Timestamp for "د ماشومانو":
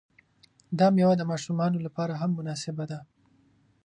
1.17-1.77